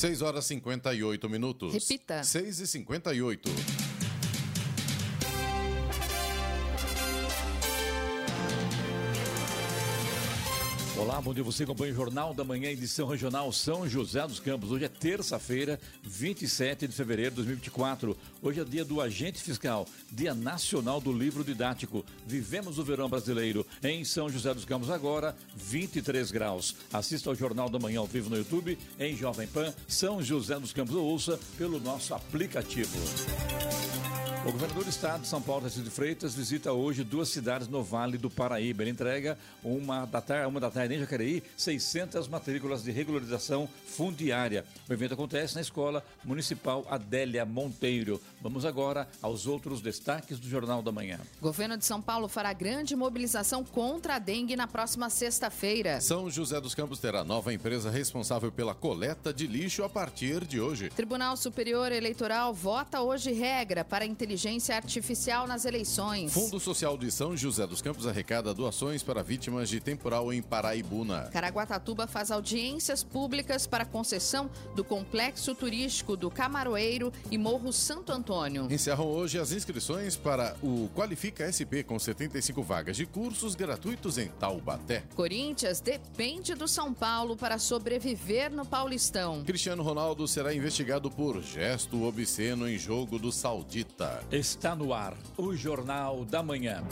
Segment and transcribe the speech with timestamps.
[0.00, 1.74] 6 horas 58 minutos.
[1.74, 2.24] Repita.
[2.24, 3.79] 6 e 58.
[11.20, 11.42] Bom dia.
[11.42, 14.70] Você acompanha o Jornal da Manhã, edição regional São José dos Campos.
[14.70, 18.16] Hoje é terça-feira, 27 de fevereiro de 2024.
[18.40, 22.04] Hoje é dia do agente fiscal, dia nacional do livro didático.
[22.26, 26.74] Vivemos o verão brasileiro em São José dos Campos agora, 23 graus.
[26.92, 30.72] Assista ao Jornal da Manhã ao vivo no YouTube, em Jovem Pan, São José dos
[30.72, 32.98] Campos, ou ouça pelo nosso aplicativo.
[34.42, 37.84] O governador do estado de São Paulo, Tarcísio de Freitas, visita hoje duas cidades no
[37.84, 38.82] Vale do Paraíba.
[38.82, 44.64] Ele entrega uma da tarde, uma da tarde em Jacareí, 600 matrículas de regularização fundiária.
[44.88, 48.18] O evento acontece na Escola Municipal Adélia Monteiro.
[48.40, 51.20] Vamos agora aos outros destaques do Jornal da Manhã.
[51.38, 56.00] Governo de São Paulo fará grande mobilização contra a dengue na próxima sexta-feira.
[56.00, 60.58] São José dos Campos terá nova empresa responsável pela coleta de lixo a partir de
[60.58, 60.88] hoje.
[60.88, 64.29] Tribunal Superior Eleitoral vota hoje regra para inteligência
[64.72, 66.32] artificial nas eleições.
[66.32, 71.28] Fundo Social de São José dos Campos arrecada doações para vítimas de temporal em Paraibuna.
[71.32, 78.66] Caraguatatuba faz audiências públicas para concessão do complexo turístico do Camaroeiro e Morro Santo Antônio.
[78.70, 84.28] Encerram hoje as inscrições para o Qualifica SP com 75 vagas de cursos gratuitos em
[84.28, 85.04] Taubaté.
[85.14, 89.42] Corinthians depende do São Paulo para sobreviver no Paulistão.
[89.44, 94.19] Cristiano Ronaldo será investigado por gesto obsceno em jogo do Saudita.
[94.30, 96.82] Está no ar o Jornal da Manhã.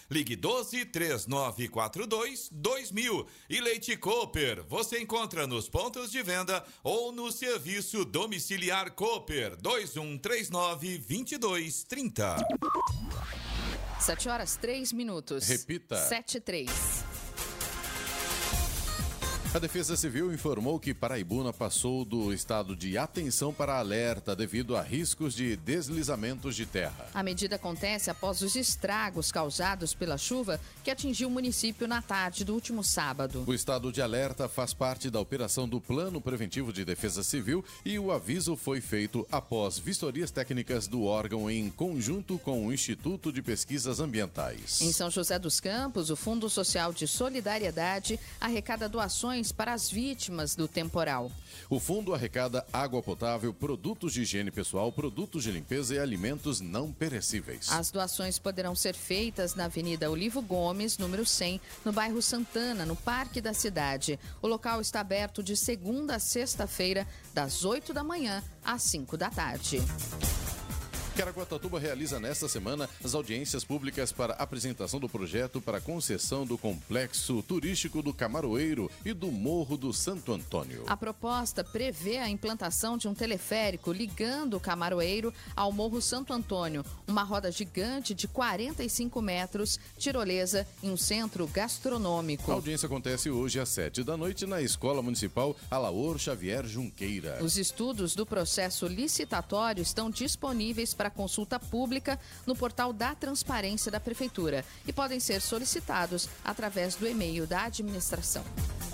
[0.09, 3.27] Ligue 12 3942 2000.
[3.49, 4.63] E Leite Cooper.
[4.67, 12.37] Você encontra nos pontos de venda ou no serviço domiciliar Cooper 2139 2230.
[13.99, 15.47] 7 horas 3 minutos.
[15.47, 15.95] Repita.
[15.95, 17.12] 7 e 3.
[19.53, 24.81] A Defesa Civil informou que Paraibuna passou do estado de atenção para alerta devido a
[24.81, 27.05] riscos de deslizamentos de terra.
[27.13, 32.43] A medida acontece após os estragos causados pela chuva que atingiu o município na tarde
[32.43, 33.43] do último sábado.
[33.45, 37.99] O estado de alerta faz parte da operação do Plano Preventivo de Defesa Civil e
[37.99, 43.43] o aviso foi feito após vistorias técnicas do órgão em conjunto com o Instituto de
[43.43, 44.81] Pesquisas Ambientais.
[44.81, 50.55] Em São José dos Campos, o Fundo Social de Solidariedade arrecada doações para as vítimas
[50.55, 51.31] do temporal.
[51.69, 56.91] O fundo arrecada água potável, produtos de higiene pessoal, produtos de limpeza e alimentos não
[56.91, 57.71] perecíveis.
[57.71, 62.95] As doações poderão ser feitas na Avenida Olivo Gomes, número 100, no bairro Santana, no
[62.95, 64.19] Parque da Cidade.
[64.41, 69.29] O local está aberto de segunda a sexta-feira, das 8 da manhã às 5 da
[69.29, 69.81] tarde.
[71.15, 77.43] Caraguatatuba realiza nesta semana as audiências públicas para apresentação do projeto para concessão do complexo
[77.43, 80.83] turístico do Camaroeiro e do Morro do Santo Antônio.
[80.87, 86.83] A proposta prevê a implantação de um teleférico ligando o Camaroeiro ao Morro Santo Antônio,
[87.07, 92.51] uma roda gigante de 45 metros, tirolesa em um centro gastronômico.
[92.51, 97.37] A audiência acontece hoje às sete da noite na Escola Municipal Alaor Xavier Junqueira.
[97.43, 103.99] Os estudos do processo licitatório estão disponíveis para consulta pública no portal da Transparência da
[103.99, 108.43] Prefeitura e podem ser solicitados através do e-mail da administração.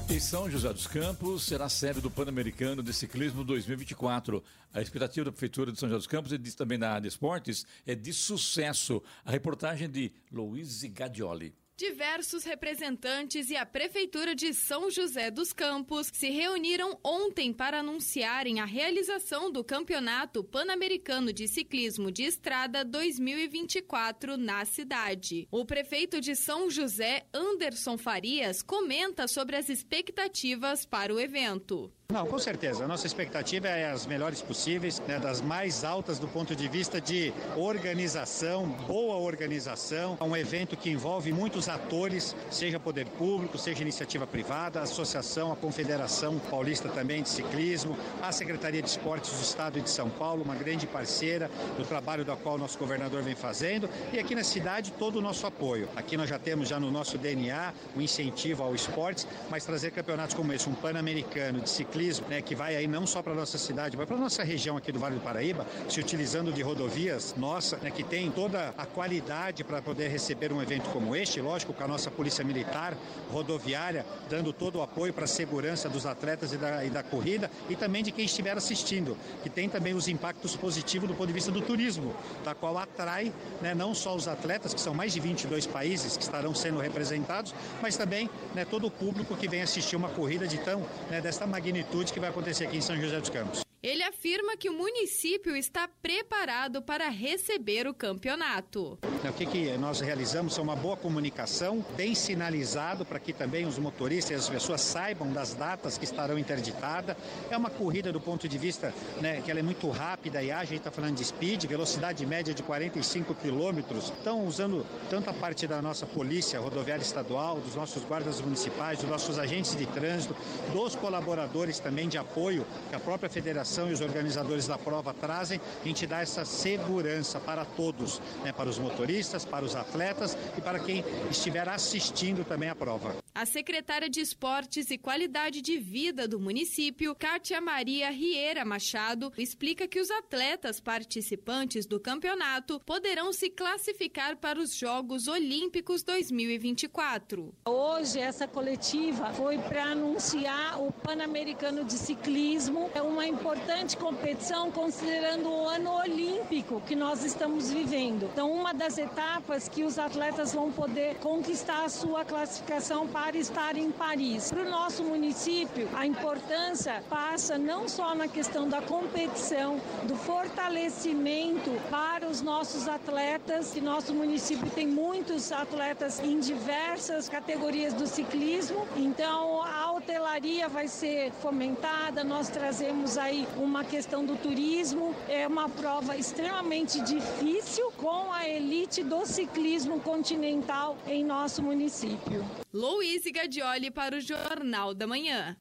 [0.10, 4.44] E São José dos Campos será sede do Pan-Americano de Ciclismo 2024.
[4.74, 7.64] A expectativa da Prefeitura de São José dos Campos e também da área de esportes
[7.86, 9.04] é de sucesso.
[9.24, 11.54] A reportagem de Luiz Gadioli.
[11.80, 18.60] Diversos representantes e a Prefeitura de São José dos Campos se reuniram ontem para anunciarem
[18.60, 25.48] a realização do Campeonato Pan-Americano de Ciclismo de Estrada 2024 na cidade.
[25.50, 31.90] O prefeito de São José, Anderson Farias, comenta sobre as expectativas para o evento.
[32.12, 32.86] Não, com certeza.
[32.86, 37.00] A nossa expectativa é as melhores possíveis, né, das mais altas do ponto de vista
[37.00, 40.18] de organização, boa organização.
[40.20, 45.52] É um evento que envolve muitos atores, seja poder público, seja iniciativa privada, a associação,
[45.52, 50.42] a Confederação Paulista também de Ciclismo, a Secretaria de Esportes do Estado de São Paulo,
[50.42, 51.48] uma grande parceira
[51.78, 55.22] do trabalho da qual o nosso governador vem fazendo, e aqui na cidade todo o
[55.22, 55.88] nosso apoio.
[55.96, 59.92] Aqui nós já temos já no nosso DNA o um incentivo ao esportes, mas trazer
[59.92, 63.34] campeonatos como esse, um pan-americano de ciclismo ciclismo, né, que vai aí não só para
[63.34, 67.36] nossa cidade, mas para nossa região aqui do Vale do Paraíba, se utilizando de rodovias
[67.38, 71.74] nossa, né, que tem toda a qualidade para poder receber um evento como este, lógico,
[71.74, 72.96] com a nossa Polícia Militar
[73.32, 77.52] rodoviária dando todo o apoio para a segurança dos atletas e da, e da corrida
[77.70, 81.34] e também de quem estiver assistindo, que tem também os impactos positivos do ponto de
[81.34, 82.16] vista do turismo,
[82.46, 86.24] da qual atrai né, não só os atletas, que são mais de 22 países que
[86.24, 90.58] estarão sendo representados, mas também né, todo o público que vem assistir uma corrida de
[90.60, 93.69] tão, né, desta magnitude que vai acontecer aqui em São José dos Campos.
[93.82, 99.00] Ele afirma que o município está preparado para receber o campeonato.
[99.24, 103.80] O que, que nós realizamos é uma boa comunicação, bem sinalizado para que também os
[103.80, 107.16] motoristas e as pessoas saibam das datas que estarão interditadas.
[107.50, 110.66] É uma corrida do ponto de vista né, que ela é muito rápida e a
[110.66, 114.12] gente está falando de speed, velocidade média de 45 quilômetros.
[114.20, 119.10] Então, usando tanto a parte da nossa polícia rodoviária estadual, dos nossos guardas municipais, dos
[119.10, 120.36] nossos agentes de trânsito,
[120.74, 125.62] dos colaboradores também de apoio que a própria federação e os organizadores da prova trazem,
[125.84, 130.62] a gente dá essa segurança para todos, né, para os motoristas, para os atletas e
[130.62, 133.16] para quem estiver assistindo também a prova.
[133.34, 139.88] A secretária de Esportes e Qualidade de Vida do município, Kátia Maria Rieira Machado, explica
[139.88, 147.54] que os atletas participantes do campeonato poderão se classificar para os Jogos Olímpicos 2024.
[147.66, 153.26] Hoje, essa coletiva foi para anunciar o Pan-Americano de Ciclismo, é uma
[153.60, 158.30] importante competição considerando o ano olímpico que nós estamos vivendo.
[158.32, 163.76] Então, uma das etapas que os atletas vão poder conquistar a sua classificação para estar
[163.76, 164.50] em Paris.
[164.50, 171.72] Para o nosso município, a importância passa não só na questão da competição, do fortalecimento
[171.92, 178.88] para os nossos atletas, que nosso município tem muitos atletas em diversas categorias do ciclismo,
[178.96, 185.70] então a hotelaria vai ser fomentada, nós trazemos aí uma questão do turismo, é uma
[185.70, 192.46] prova extremamente difícil com a elite do ciclismo continental em nosso município.
[192.74, 195.58] Louise Gadioli para o Jornal da Manhã.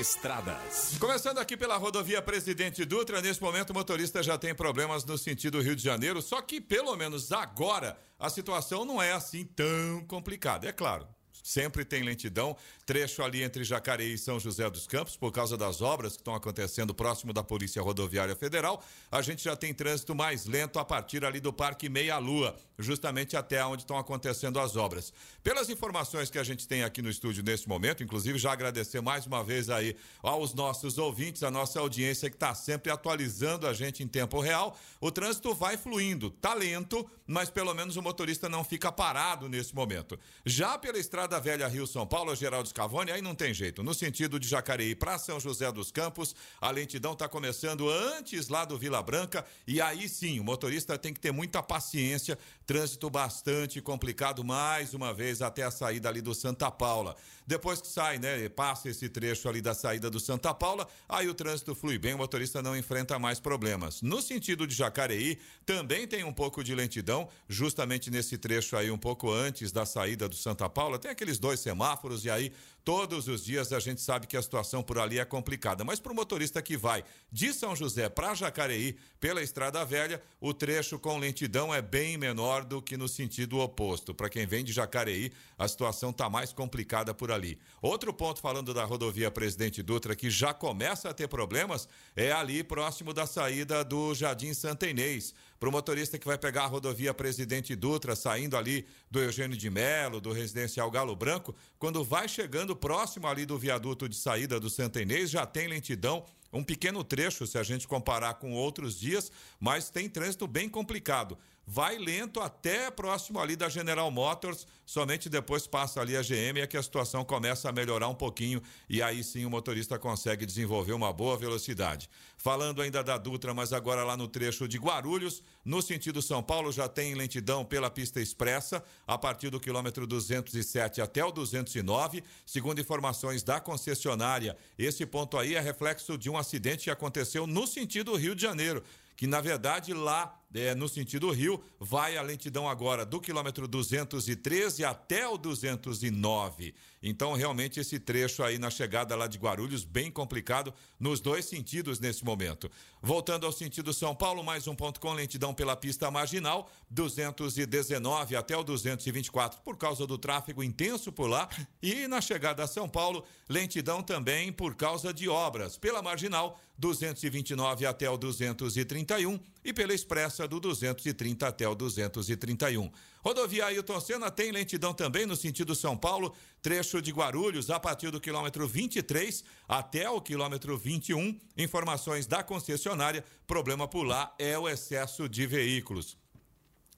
[0.00, 0.96] Estradas.
[0.98, 5.60] Começando aqui pela rodovia Presidente Dutra, nesse momento o motorista já tem problemas no sentido
[5.60, 10.68] Rio de Janeiro, só que pelo menos agora a situação não é assim tão complicada.
[10.68, 11.06] É claro,
[11.42, 12.56] sempre tem lentidão.
[12.86, 16.34] Trecho ali entre Jacareí e São José dos Campos, por causa das obras que estão
[16.34, 18.82] acontecendo próximo da Polícia Rodoviária Federal.
[19.10, 23.36] A gente já tem trânsito mais lento a partir ali do Parque Meia Lua, justamente
[23.36, 25.12] até onde estão acontecendo as obras.
[25.42, 29.26] Pelas informações que a gente tem aqui no estúdio nesse momento, inclusive já agradecer mais
[29.26, 34.02] uma vez aí aos nossos ouvintes, a nossa audiência que está sempre atualizando a gente
[34.02, 34.76] em tempo real.
[35.00, 39.74] O trânsito vai fluindo, tá lento, mas pelo menos o motorista não fica parado nesse
[39.74, 40.18] momento.
[40.44, 43.82] Já pela estrada Velha Rio São Paulo, Geraldo Scavone, aí não tem jeito.
[43.82, 48.64] No sentido de Jacareí para São José dos Campos, a lentidão está começando antes lá
[48.64, 52.38] do Vila Branca e aí sim, o motorista tem que ter muita paciência.
[52.66, 57.16] Trânsito bastante complicado mais uma vez até a saída ali do Santa Paula.
[57.46, 61.34] Depois que sai, né, passa esse trecho ali da saída do Santa Paula, aí o
[61.34, 64.02] trânsito flui bem, o motorista não enfrenta mais problemas.
[64.02, 65.36] No sentido de Jacareí,
[65.66, 70.28] também tem um pouco de lentidão, justamente nesse trecho aí um pouco antes da saída
[70.28, 72.50] do Santa Paula, tem aqueles dois semáforos e aí
[72.84, 76.12] Todos os dias a gente sabe que a situação por ali é complicada, mas para
[76.12, 81.18] o motorista que vai de São José para Jacareí, pela Estrada Velha, o trecho com
[81.18, 84.14] lentidão é bem menor do que no sentido oposto.
[84.14, 87.58] Para quem vem de Jacareí, a situação está mais complicada por ali.
[87.82, 92.64] Outro ponto falando da rodovia Presidente Dutra que já começa a ter problemas é ali
[92.64, 97.12] próximo da saída do Jardim Santa Inês para o motorista que vai pegar a rodovia
[97.12, 102.69] Presidente Dutra, saindo ali do Eugênio de Melo, do residencial Galo Branco, quando vai chegando
[102.76, 107.46] próximo ali do viaduto de saída do Santa Inês, já tem lentidão um pequeno trecho
[107.46, 111.38] se a gente comparar com outros dias, mas tem trânsito bem complicado
[111.72, 116.66] vai lento até próximo ali da General Motors, somente depois passa ali a GM é
[116.66, 120.94] que a situação começa a melhorar um pouquinho e aí sim o motorista consegue desenvolver
[120.94, 122.10] uma boa velocidade.
[122.36, 126.72] Falando ainda da Dutra, mas agora lá no trecho de Guarulhos, no sentido São Paulo
[126.72, 132.80] já tem lentidão pela pista expressa a partir do quilômetro 207 até o 209, segundo
[132.80, 134.56] informações da concessionária.
[134.76, 138.82] Esse ponto aí é reflexo de um acidente que aconteceu no sentido Rio de Janeiro,
[139.16, 144.84] que na verdade lá é, no sentido Rio, vai a lentidão agora do quilômetro 213
[144.84, 146.74] até o 209.
[147.02, 151.98] Então, realmente, esse trecho aí na chegada lá de Guarulhos, bem complicado nos dois sentidos
[151.98, 152.70] nesse momento.
[153.00, 158.54] Voltando ao sentido São Paulo, mais um ponto com lentidão pela pista marginal, 219 até
[158.54, 161.48] o 224, por causa do tráfego intenso por lá.
[161.82, 165.78] E na chegada a São Paulo, lentidão também por causa de obras.
[165.78, 172.90] Pela marginal, 229 até o 231 e pela expressa do 230 até o 231.
[173.22, 178.10] Rodovia Ailton Senna tem lentidão também no sentido São Paulo, trecho de Guarulhos a partir
[178.10, 181.38] do quilômetro 23 até o quilômetro 21.
[181.56, 186.16] Informações da concessionária, problema por lá é o excesso de veículos.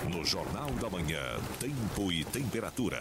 [0.08, 2.98] No Jornal da Manhã, tempo e temperatura.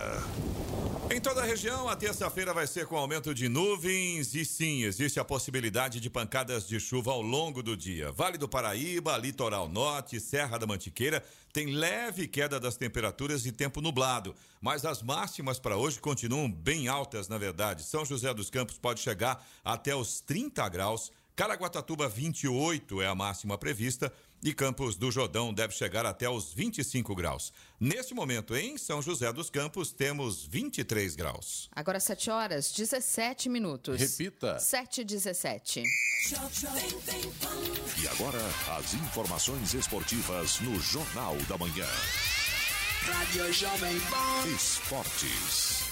[1.10, 5.18] Em toda a região, a terça-feira vai ser com aumento de nuvens e sim, existe
[5.20, 8.12] a possibilidade de pancadas de chuva ao longo do dia.
[8.12, 11.24] Vale do Paraíba, Litoral Norte, Serra da Mantiqueira
[11.54, 16.88] tem leve queda das temperaturas e tempo nublado, mas as máximas para hoje continuam bem
[16.88, 17.84] altas, na verdade.
[17.84, 23.60] São José dos Campos pode chegar até os 30 graus, Caraguatatuba 28 é a máxima
[23.60, 24.12] prevista
[24.48, 27.52] e Campos do Jordão deve chegar até os 25 graus.
[27.78, 31.70] Neste momento, em São José dos Campos, temos 23 graus.
[31.76, 34.00] Agora 7 horas 17 minutos.
[34.00, 34.58] Repita.
[34.58, 35.84] 7 e 17.
[38.02, 38.40] E agora,
[38.78, 41.88] as informações esportivas no Jornal da Manhã.
[43.02, 44.48] Rádio Jovem Pan.
[44.50, 45.84] Esportes.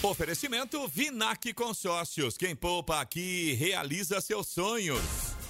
[0.00, 2.36] Oferecimento Vinac Consórcios.
[2.36, 5.43] Quem poupa aqui realiza seus sonhos.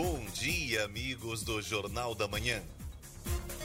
[0.00, 2.62] Bom dia, amigos do Jornal da Manhã.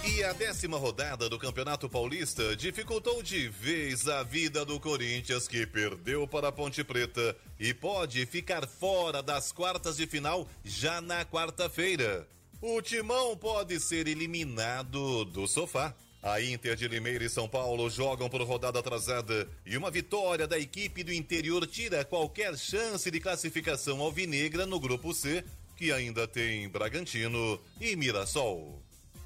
[0.04, 5.64] E a décima rodada do Campeonato Paulista dificultou de vez a vida do Corinthians, que
[5.68, 11.24] perdeu para a Ponte Preta e pode ficar fora das quartas de final já na
[11.24, 12.28] quarta-feira.
[12.60, 15.94] O Timão pode ser eliminado do sofá.
[16.24, 20.58] A Inter de Limeira e São Paulo jogam por rodada atrasada e uma vitória da
[20.58, 25.44] equipe do interior tira qualquer chance de classificação alvinegra no grupo C,
[25.84, 28.82] que ainda tem Bragantino e Mirassol.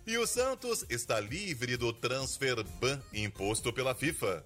[0.07, 4.43] E o Santos está livre do transfer ban imposto pela FIFA.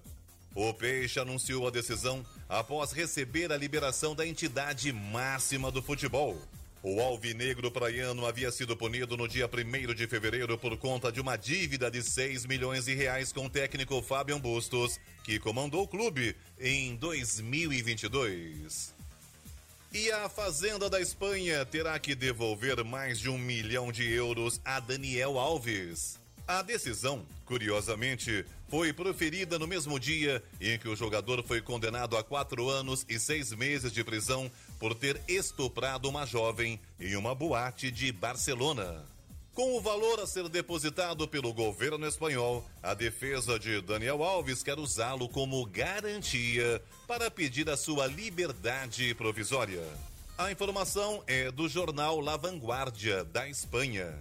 [0.54, 6.38] O Peixe anunciou a decisão após receber a liberação da entidade máxima do futebol.
[6.82, 11.38] O alvinegro praiano havia sido punido no dia 1 de fevereiro por conta de uma
[11.38, 16.36] dívida de 6 milhões de reais com o técnico Fábio Bustos, que comandou o clube
[16.60, 19.00] em 2022.
[19.94, 24.80] E a Fazenda da Espanha terá que devolver mais de um milhão de euros a
[24.80, 26.18] Daniel Alves.
[26.48, 32.24] A decisão, curiosamente, foi proferida no mesmo dia em que o jogador foi condenado a
[32.24, 37.90] quatro anos e seis meses de prisão por ter estuprado uma jovem em uma boate
[37.90, 39.04] de Barcelona.
[39.54, 44.78] Com o valor a ser depositado pelo governo espanhol, a defesa de Daniel Alves quer
[44.78, 49.86] usá-lo como garantia para pedir a sua liberdade provisória.
[50.38, 54.18] A informação é do jornal La Vanguardia, da Espanha.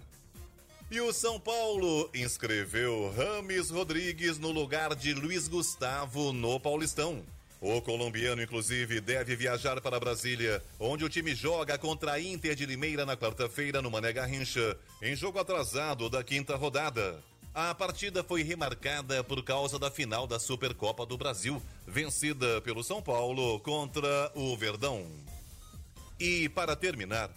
[0.91, 7.23] E o São Paulo inscreveu Rames Rodrigues no lugar de Luiz Gustavo no Paulistão.
[7.61, 12.65] O colombiano, inclusive, deve viajar para Brasília, onde o time joga contra a Inter de
[12.65, 17.23] Limeira na quarta-feira no Mané Garrincha, em jogo atrasado da quinta rodada.
[17.53, 22.99] A partida foi remarcada por causa da final da Supercopa do Brasil, vencida pelo São
[22.99, 25.05] Paulo contra o Verdão.
[26.19, 27.29] E para terminar,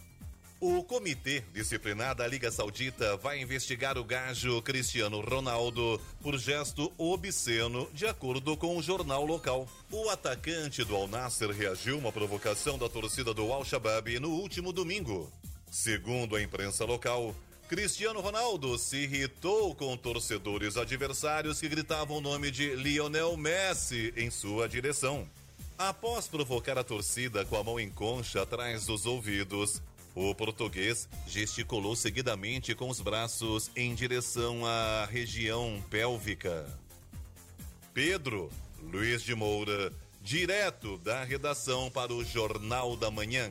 [0.64, 7.87] o Comitê Disciplinar da Liga Saudita vai investigar o gajo Cristiano Ronaldo por gesto obsceno,
[7.92, 9.68] de acordo com o jornal local.
[9.92, 14.30] O atacante do Al Nasser reagiu a uma provocação da torcida do Al Shabaab no
[14.30, 15.30] último domingo.
[15.71, 17.35] Segundo a imprensa local,
[17.68, 24.30] Cristiano Ronaldo se irritou com torcedores adversários que gritavam o nome de Lionel Messi em
[24.30, 25.28] sua direção.
[25.76, 29.83] Após provocar a torcida com a mão em concha atrás dos ouvidos,
[30.14, 36.66] o português gesticulou seguidamente com os braços em direção à região pélvica.
[37.92, 38.50] Pedro
[38.83, 39.92] Luiz de Moura,
[40.23, 43.50] direto da redação para o Jornal da Manhã.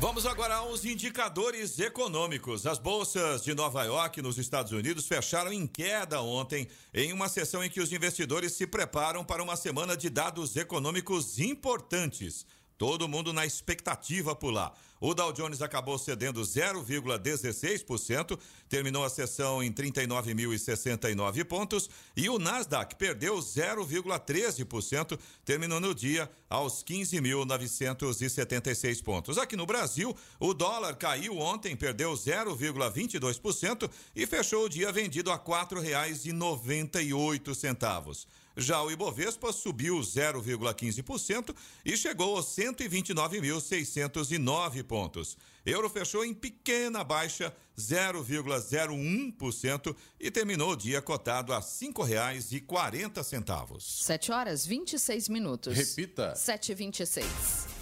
[0.00, 2.66] Vamos agora aos indicadores econômicos.
[2.66, 7.62] As bolsas de Nova York, nos Estados Unidos, fecharam em queda ontem, em uma sessão
[7.62, 12.46] em que os investidores se preparam para uma semana de dados econômicos importantes.
[12.76, 14.74] Todo mundo na expectativa por lá.
[15.00, 22.96] O Dow Jones acabou cedendo 0,16%, terminou a sessão em 39.069 pontos e o Nasdaq
[22.96, 29.36] perdeu 0,13%, terminou no dia aos 15.976 pontos.
[29.36, 35.34] Aqui no Brasil, o dólar caiu ontem, perdeu 0,22% e fechou o dia vendido a
[35.34, 38.26] R$ 4,98.
[38.56, 45.36] Já o Ibovespa subiu 0,15% e chegou aos 129.609 pontos.
[45.66, 53.80] Euro fechou em pequena baixa, 0,01% e terminou o dia cotado a R$ 5,40.
[53.80, 55.76] 7 horas 26 minutos.
[55.76, 56.34] Repita.
[56.36, 57.73] 7h26.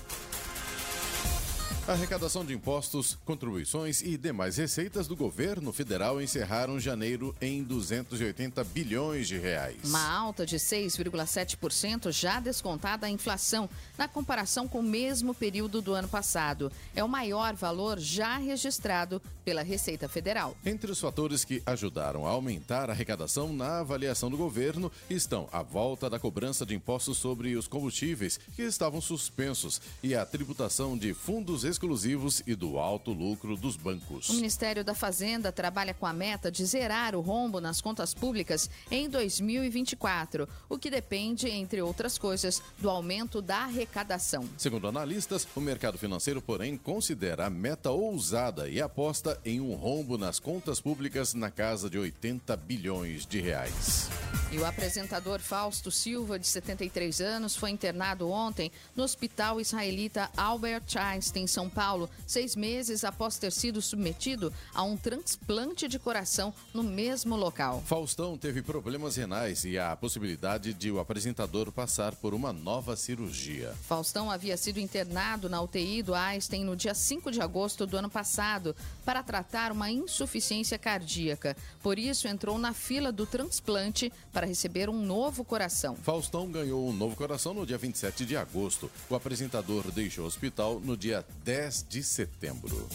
[1.88, 8.62] A arrecadação de impostos, contribuições e demais receitas do governo federal encerraram janeiro em 280
[8.62, 9.78] bilhões de reais.
[9.84, 13.68] Uma alta de 6,7% já descontada a inflação
[13.98, 16.70] na comparação com o mesmo período do ano passado.
[16.94, 20.56] É o maior valor já registrado pela Receita Federal.
[20.64, 25.64] Entre os fatores que ajudaram a aumentar a arrecadação na avaliação do governo estão a
[25.64, 31.12] volta da cobrança de impostos sobre os combustíveis que estavam suspensos e a tributação de
[31.12, 34.28] fundos exclusivos e do alto lucro dos bancos.
[34.28, 38.70] O Ministério da Fazenda trabalha com a meta de zerar o rombo nas contas públicas
[38.90, 44.48] em 2024, o que depende, entre outras coisas, do aumento da arrecadação.
[44.56, 50.16] Segundo analistas, o mercado financeiro, porém, considera a meta ousada e aposta em um rombo
[50.16, 54.08] nas contas públicas na casa de 80 bilhões de reais.
[54.50, 60.94] E o apresentador Fausto Silva, de 73 anos, foi internado ontem no hospital israelita Albert
[60.96, 66.52] Einstein, em São Paulo, seis meses após ter sido submetido a um transplante de coração
[66.74, 67.80] no mesmo local.
[67.86, 73.72] Faustão teve problemas renais e a possibilidade de o apresentador passar por uma nova cirurgia.
[73.82, 78.10] Faustão havia sido internado na UTI do Einstein no dia 5 de agosto do ano
[78.10, 81.56] passado para tratar uma insuficiência cardíaca.
[81.80, 85.94] Por isso, entrou na fila do transplante para receber um novo coração.
[85.94, 88.90] Faustão ganhou um novo coração no dia 27 de agosto.
[89.08, 91.51] O apresentador deixou o hospital no dia 10
[91.86, 92.88] de setembro.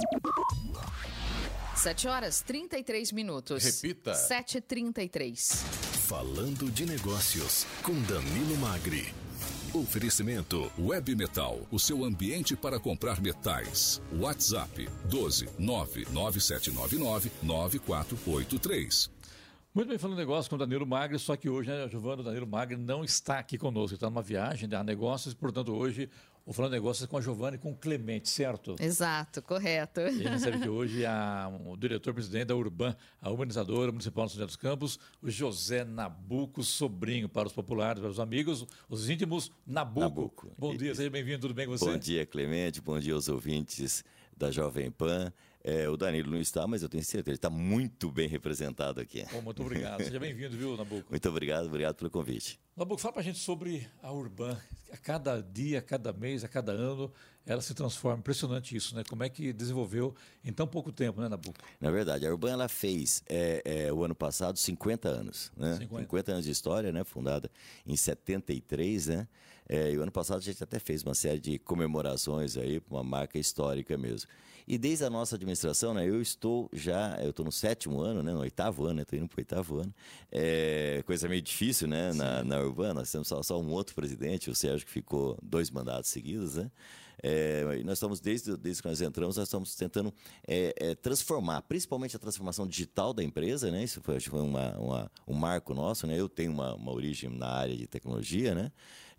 [1.82, 3.64] 7 horas 33 minutos.
[3.64, 4.12] Repita.
[4.12, 5.64] 7h33.
[6.08, 9.12] Falando de negócios, com Danilo Magri.
[9.74, 14.00] Oferecimento Web Metal, o seu ambiente para comprar metais.
[14.14, 19.10] WhatsApp 12 99799 9483.
[19.74, 22.46] Muito bem, falando negócio com o Danilo Magri, só que hoje, né, Giovanni, o Danilo
[22.46, 26.10] Magri não está aqui conosco, ele está numa viagem de negócios, portanto, hoje
[26.52, 28.76] o Falando Negócios é com a Giovanni e com o Clemente, certo?
[28.78, 30.02] Exato, correto.
[30.02, 34.34] E a gente sabe que hoje a, o diretor-presidente da Urban, a urbanizadora municipal de
[34.34, 39.10] São José dos Campos, o José Nabuco Sobrinho, para os populares, para os amigos, os
[39.10, 40.02] íntimos, Nabuco.
[40.02, 40.52] Nabuco.
[40.58, 41.86] Bom dia, seja bem-vindo, tudo bem com você?
[41.86, 44.04] Bom dia, Clemente, bom dia aos ouvintes
[44.36, 45.32] da Jovem Pan.
[45.64, 49.24] É, o Danilo não está, mas eu tenho certeza, ele está muito bem representado aqui.
[49.32, 50.04] Bom, muito obrigado.
[50.04, 51.06] Seja bem-vindo, viu, Nabuco?
[51.10, 52.60] Muito obrigado, obrigado pelo convite.
[52.76, 54.58] Nabuco, fala para a gente sobre a Urban.
[54.92, 57.12] A cada dia, a cada mês, a cada ano,
[57.46, 58.20] ela se transforma.
[58.20, 59.04] Impressionante isso, né?
[59.08, 61.60] Como é que desenvolveu em tão pouco tempo, né, Nabuco?
[61.80, 65.78] Na verdade, a Urban ela fez é, é, o ano passado 50 anos, né?
[65.78, 66.02] 50.
[66.04, 67.04] 50 anos de história, né?
[67.04, 67.52] Fundada
[67.86, 69.28] em 73, né?
[69.70, 73.04] É, e o ano passado a gente até fez uma série de comemorações aí, uma
[73.04, 74.30] marca histórica mesmo.
[74.68, 78.34] E desde a nossa administração, né, eu estou já, eu estou no sétimo ano, né,
[78.34, 79.94] no oitavo ano, estou indo para o oitavo ano.
[80.32, 82.96] É coisa meio difícil, né, na, na Urbana.
[82.96, 86.72] Nós temos só, só um outro presidente, o Sérgio, que ficou dois mandatos seguidos, né?
[87.24, 90.12] É, nós estamos, desde, desde que nós entramos, nós estamos tentando
[90.48, 93.84] é, é, transformar, principalmente a transformação digital da empresa, né?
[93.84, 96.20] Isso foi, foi uma, uma, um marco nosso, né?
[96.20, 98.72] Eu tenho uma, uma origem na área de tecnologia, né?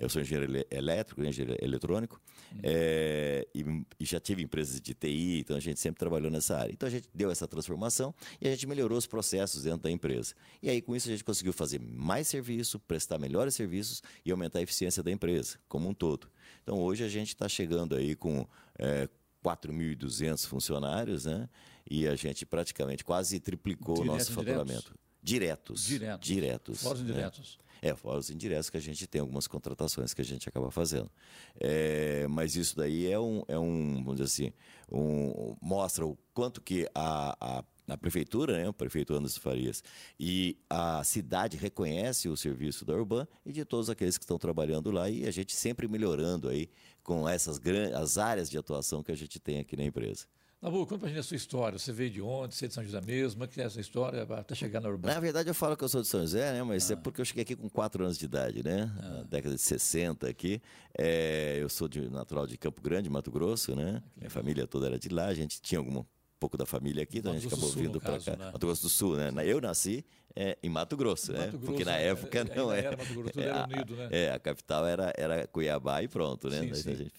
[0.02, 2.20] Eu sou engenheiro elétrico, engenheiro eletrônico,
[2.52, 2.60] uhum.
[2.64, 3.64] é, e,
[4.00, 6.72] e, já tive empresas de TI, então a gente sempre trabalhou nessa área.
[6.72, 10.34] Então a gente deu essa transformação e a gente melhorou os processos dentro da empresa.
[10.60, 14.58] E aí com isso a gente conseguiu fazer mais serviço, prestar melhores serviços e aumentar
[14.58, 16.28] a eficiência da empresa como um todo.
[16.64, 18.44] Então hoje a gente está chegando aí com
[18.76, 19.08] é,
[19.44, 21.48] 4.200 funcionários, né?
[21.88, 24.94] E a gente praticamente quase triplicou o nosso faturamento.
[25.22, 25.84] Diretos.
[25.84, 26.28] Diretos.
[26.28, 26.82] Diretos.
[26.82, 27.10] Fora os né?
[27.10, 27.58] indiretos.
[27.84, 31.10] É, fora os indiretos que a gente tem algumas contratações que a gente acaba fazendo.
[31.58, 34.52] É, mas isso daí é um, é um, vamos dizer assim,
[34.90, 39.82] um, mostra o quanto que a, a, a prefeitura, né, o prefeito Anderson Farias,
[40.18, 44.92] e a cidade reconhece o serviço da Urban e de todos aqueles que estão trabalhando
[44.92, 46.70] lá e a gente sempre melhorando aí
[47.02, 50.24] com essas grandes, as áreas de atuação que a gente tem aqui na empresa.
[50.62, 51.76] Nabu, conta pra gente a sua história.
[51.76, 52.54] Você veio de onde?
[52.54, 53.32] Você é de São José mesmo?
[53.32, 55.12] Como é que é essa história até chegar na Urbana?
[55.12, 56.62] Na verdade, eu falo que eu sou de São José, né?
[56.62, 56.94] Mas ah.
[56.94, 58.88] é porque eu cheguei aqui com 4 anos de idade, né?
[59.00, 59.08] Ah.
[59.08, 60.62] Na década de 60 aqui.
[60.96, 64.00] É, eu sou de, natural de Campo Grande, Mato Grosso, né?
[64.16, 65.26] Minha família toda era de lá.
[65.26, 66.04] A gente tinha algum
[66.38, 68.36] pouco da família aqui, então a gente acabou Sul, vindo para cá.
[68.36, 68.44] Né?
[68.52, 69.32] Mato Grosso do Sul, né?
[69.44, 71.46] Eu nasci é, em Mato Grosso, né?
[71.46, 72.96] Mato Grosso, Porque na é, época é, não era.
[72.96, 74.08] Mato Grosso, é, era unido, né?
[74.10, 76.60] É, a capital era, era Cuiabá e pronto, né?
[76.60, 76.90] Sim, sim.
[76.90, 77.12] A gente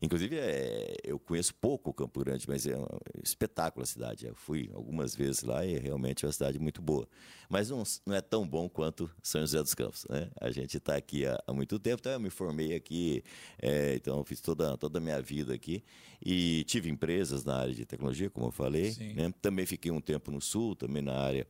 [0.00, 2.86] Inclusive, é, eu conheço pouco Campo Grande, mas é um
[3.22, 4.26] espetáculo a cidade.
[4.26, 7.08] Eu fui algumas vezes lá e realmente é uma cidade muito boa.
[7.48, 10.30] Mas não, não é tão bom quanto São José dos Campos, né?
[10.40, 13.22] A gente está aqui há, há, muito tempo, então eu me formei aqui,
[13.60, 15.82] é, então eu fiz toda, toda a minha vida aqui
[16.24, 18.94] e tive empresas na área de tecnologia, como eu falei.
[19.14, 19.32] Né?
[19.42, 21.46] Também fiquei um tempo no Sul, também na área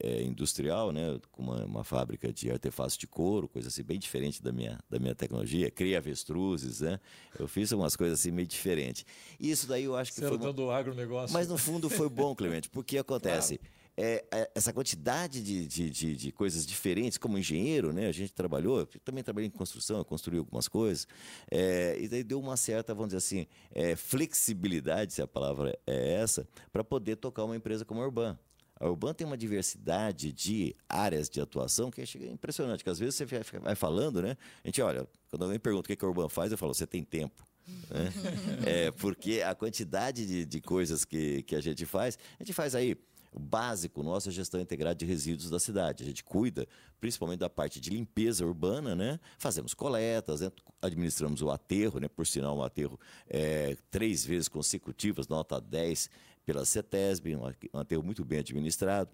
[0.00, 1.18] é, industrial, né?
[1.30, 4.98] com uma, uma, fábrica de artefatos de couro, coisa assim bem diferente da minha, da
[4.98, 5.70] minha tecnologia.
[5.70, 7.00] Cria avestruzes, né?
[7.38, 9.04] Eu fiz umas coisas assim meio diferentes.
[9.38, 10.36] E isso daí eu acho que Você foi...
[10.36, 10.52] Uma...
[10.52, 11.32] do agronegócio.
[11.32, 13.58] Mas no fundo foi bom, Clemente, porque acontece...
[13.68, 18.06] Claro é, é, essa quantidade de, de, de, de, coisas diferentes, como engenheiro, né?
[18.06, 21.04] A gente trabalhou, também trabalhei em construção, construí algumas coisas,
[21.50, 26.14] é, e daí deu uma certa, vamos dizer assim, é, flexibilidade, se a palavra é
[26.14, 28.38] essa, para poder tocar uma empresa como a Urban.
[28.80, 33.16] A Urban tem uma diversidade de áreas de atuação que é impressionante, que às vezes
[33.16, 33.24] você
[33.58, 34.36] vai falando, né?
[34.62, 37.02] A gente, olha, quando alguém pergunta o que a Urban faz, eu falo, você tem
[37.02, 37.46] tempo.
[37.90, 38.12] Né?
[38.66, 42.74] É, porque a quantidade de, de coisas que, que a gente faz, a gente faz
[42.74, 42.96] aí
[43.32, 46.02] o básico nosso é a gestão integrada de resíduos da cidade.
[46.02, 46.66] A gente cuida
[47.00, 49.20] principalmente da parte de limpeza urbana, né?
[49.38, 50.50] Fazemos coletas, né?
[50.80, 52.08] administramos o aterro, né?
[52.08, 56.10] Por sinal, um aterro é, três vezes consecutivas, nota 10
[56.48, 57.36] pela CETESB,
[57.74, 59.10] um aterro muito bem administrado.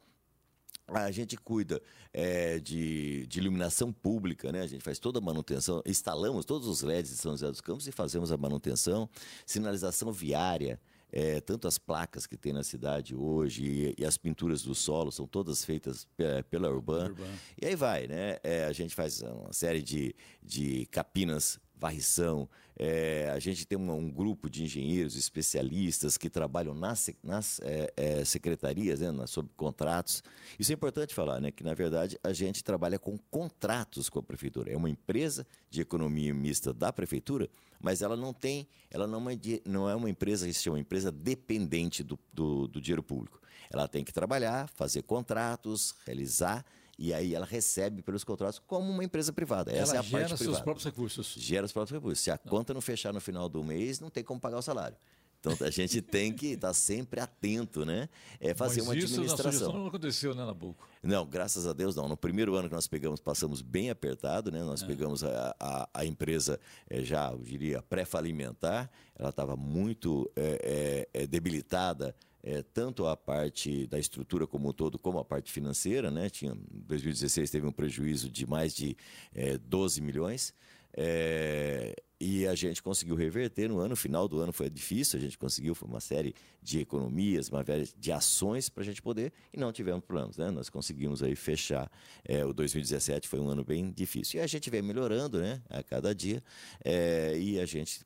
[0.86, 4.60] A gente cuida é, de, de, iluminação pública, né?
[4.60, 7.88] A gente faz toda a manutenção, instalamos todos os LEDs de São José dos Campos
[7.88, 9.10] e fazemos a manutenção,
[9.44, 14.62] sinalização viária, é, tanto as placas que tem na cidade hoje e, e as pinturas
[14.62, 17.08] do solo são todas feitas é, pela Urban.
[17.08, 17.34] Urban.
[17.60, 18.38] E aí vai, né?
[18.44, 22.48] É, a gente faz uma série de, de capinas varrição.
[22.76, 27.92] É, a gente tem um, um, grupo de engenheiros especialistas que trabalham nas, nas é,
[27.96, 30.22] é, secretarias, né, nas, contratos.
[30.58, 34.22] Isso é importante falar, né, que na verdade a gente trabalha com contratos com a
[34.22, 34.72] prefeitura.
[34.72, 37.48] É uma empresa de economia mista da prefeitura,
[37.80, 41.12] mas ela não tem, ela não é, não é uma empresa que se chama empresa
[41.12, 43.40] dependente do, do, do dinheiro público.
[43.70, 46.64] Ela tem que trabalhar, fazer contratos, realizar
[46.98, 49.70] e aí ela recebe pelos contratos como uma empresa privada.
[49.70, 51.34] Ela Essa é a gera parte seus próprios recursos.
[51.38, 52.20] Gera os próprios recursos.
[52.20, 52.50] Se a não.
[52.50, 54.96] conta não fechar no final do mês, não tem como pagar o salário.
[55.40, 58.08] Então a gente tem que estar tá sempre atento, né?
[58.40, 59.72] É fazer Mas uma isso administração.
[59.72, 60.88] Na não aconteceu, né, Nabuco?
[61.02, 62.08] Não, graças a Deus não.
[62.08, 64.62] No primeiro ano que nós pegamos, passamos bem apertado, né?
[64.62, 64.86] Nós é.
[64.86, 68.90] pegamos a, a, a empresa é, já, eu diria, pré-falimentar.
[69.16, 75.18] Ela estava muito é debilitada é, tanto a parte da estrutura como um todo, como
[75.18, 76.28] a parte financeira, né?
[76.28, 78.94] Tinha, em 2016 teve um prejuízo de mais de
[79.34, 80.52] é, 12 milhões.
[80.96, 85.36] É, e a gente conseguiu reverter no ano, final do ano foi difícil, a gente
[85.36, 89.58] conseguiu foi uma série de economias, uma série de ações para a gente poder, e
[89.58, 90.50] não tivemos problemas, né?
[90.50, 91.90] Nós conseguimos aí fechar,
[92.24, 94.38] é, o 2017 foi um ano bem difícil.
[94.38, 96.42] E a gente vem melhorando, né, a cada dia,
[96.84, 98.04] é, e a gente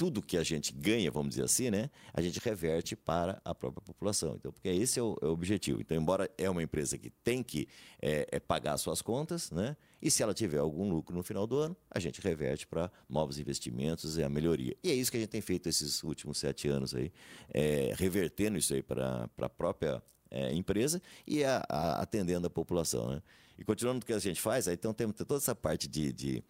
[0.00, 3.82] tudo que a gente ganha, vamos dizer assim, né, a gente reverte para a própria
[3.82, 4.34] população.
[4.34, 5.78] Então, porque esse é o, é o objetivo.
[5.78, 7.68] Então, embora é uma empresa que tem que
[8.00, 11.58] é, é pagar suas contas, né, e se ela tiver algum lucro no final do
[11.58, 14.74] ano, a gente reverte para novos investimentos e a melhoria.
[14.82, 17.12] E é isso que a gente tem feito esses últimos sete anos aí,
[17.52, 23.10] é, revertendo isso aí para a própria é, empresa e a, a, atendendo a população,
[23.10, 23.22] né.
[23.58, 26.42] E continuando o que a gente faz, aí, então temos toda essa parte de, de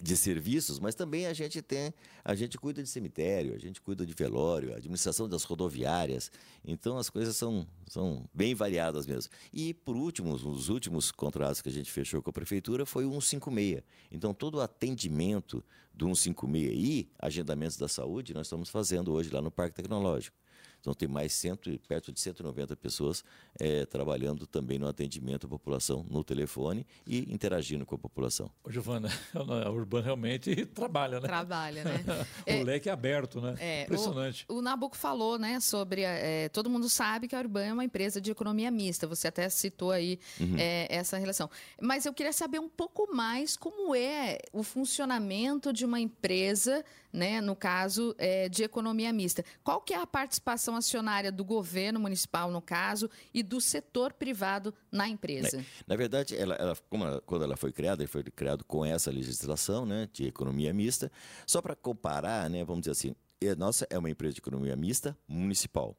[0.00, 1.92] de serviços, mas também a gente tem,
[2.24, 6.30] a gente cuida de cemitério, a gente cuida de velório, administração das rodoviárias.
[6.64, 9.30] Então as coisas são, são bem variadas mesmo.
[9.52, 13.20] E por último, os últimos contratos que a gente fechou com a prefeitura foi o
[13.20, 13.82] 156.
[14.10, 19.42] Então todo o atendimento do 156 e agendamentos da saúde nós estamos fazendo hoje lá
[19.42, 20.41] no Parque Tecnológico.
[20.82, 23.24] Então tem mais cento, perto de 190 pessoas
[23.58, 28.50] é, trabalhando também no atendimento à população no telefone e interagindo com a população.
[28.64, 29.08] Ô, Giovana,
[29.64, 31.28] a Urban realmente trabalha, né?
[31.28, 32.04] Trabalha, né?
[32.44, 33.54] o é, leque é aberto, né?
[33.60, 34.44] É, Impressionante.
[34.48, 36.02] O, o Nabuco falou, né, sobre.
[36.02, 39.06] É, todo mundo sabe que a Urban é uma empresa de economia mista.
[39.06, 40.56] Você até citou aí uhum.
[40.58, 41.48] é, essa relação.
[41.80, 47.40] Mas eu queria saber um pouco mais como é o funcionamento de uma empresa, né,
[47.40, 49.44] no caso é, de economia mista.
[49.62, 54.74] Qual que é a participação acionária do governo municipal, no caso, e do setor privado
[54.90, 55.60] na empresa?
[55.60, 59.84] É, na verdade, ela, ela, ela, quando ela foi criada, foi criado com essa legislação
[59.84, 61.10] né, de economia mista.
[61.46, 63.14] Só para comparar, né, vamos dizer assim,
[63.56, 65.96] nossa é uma empresa de economia mista municipal.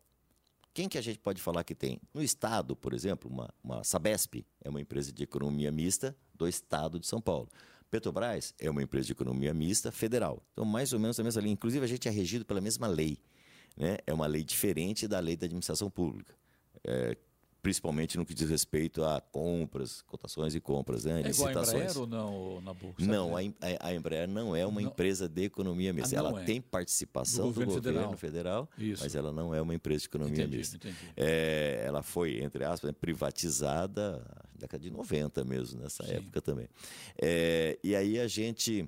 [0.73, 2.02] Quem que a gente pode falar que tem?
[2.12, 6.99] No Estado, por exemplo, uma, uma Sabesp é uma empresa de economia mista do Estado
[6.99, 7.47] de São Paulo.
[7.93, 10.43] Petrobras é uma empresa de economia mista federal.
[10.51, 11.51] Então, mais ou menos a mesma lei.
[11.51, 13.19] Inclusive, a gente é regido pela mesma lei.
[13.77, 13.97] Né?
[14.08, 16.34] É uma lei diferente da lei da administração pública.
[16.84, 17.15] É,
[17.63, 21.21] principalmente no que diz respeito a compras, cotações e compras, né?
[21.23, 23.06] É igual a Embraer ou não, na Bolsa?
[23.06, 23.39] Não, a,
[23.80, 24.89] a, Embraer não é uma não.
[24.89, 26.13] empresa de economia mista.
[26.13, 26.43] Ah, ela é.
[26.43, 30.43] tem participação do, do governo, federal, federal mas ela não é uma empresa de economia
[30.43, 30.76] entendi, mista.
[30.76, 30.97] Entendi.
[31.15, 36.15] É, ela foi, entre aspas, né, privatizada na década de 90 mesmo, nessa Sim.
[36.15, 36.67] época também.
[37.17, 38.88] É, e aí a gente...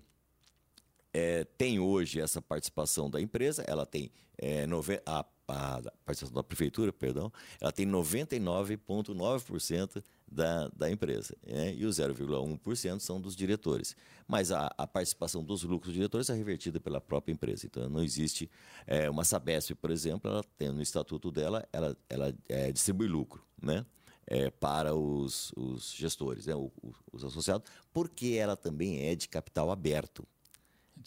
[1.17, 6.43] É, tem hoje essa participação da empresa, ela tem é, nove, a a participação da
[6.43, 7.31] prefeitura, perdão,
[7.61, 11.37] ela tem 99,9% da, da empresa.
[11.45, 11.75] Né?
[11.75, 13.95] E o 0,1% são dos diretores.
[14.27, 17.65] Mas a, a, participação dos lucros dos diretores é revertida pela própria empresa.
[17.65, 18.49] Então não existe
[18.87, 23.43] é, uma Sabesp, por exemplo, ela tem no estatuto dela, ela, ela é, distribui lucro,
[23.61, 23.85] né?
[24.27, 26.55] É, para os, os gestores, né?
[26.55, 26.71] O,
[27.13, 30.27] os associados, porque ela também é de capital aberto.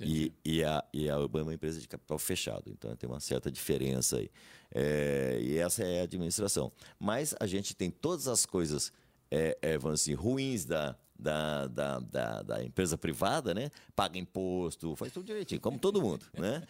[0.05, 3.21] E, e, a, e a Urban é uma empresa de capital fechado, então tem uma
[3.21, 4.31] certa diferença aí.
[4.75, 6.71] É, e essa é a administração.
[6.99, 8.93] Mas a gente tem todas as coisas,
[9.31, 13.71] é, é, vamos assim, ruins da, da, da, da, da, empresa privada, né?
[13.97, 16.63] Paga imposto, faz tudo direitinho, como todo mundo, né?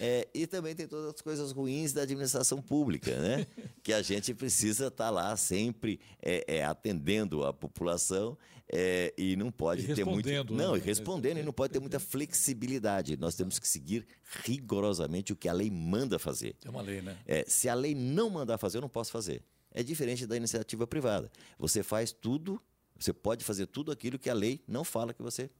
[0.00, 3.46] É, e também tem todas as coisas ruins da administração pública, né?
[3.82, 8.38] Que a gente precisa estar tá lá sempre é, é, atendendo a população
[8.72, 10.28] é, e não pode e ter muito.
[10.54, 10.78] Não, né?
[10.78, 13.16] e respondendo, e não pode ter muita flexibilidade.
[13.16, 14.06] Nós temos que seguir
[14.44, 16.54] rigorosamente o que a lei manda fazer.
[16.64, 17.18] É uma lei, né?
[17.26, 19.42] É, se a lei não mandar fazer, eu não posso fazer.
[19.72, 21.30] É diferente da iniciativa privada.
[21.58, 22.60] Você faz tudo
[23.00, 25.50] você pode fazer tudo aquilo que a lei não fala que você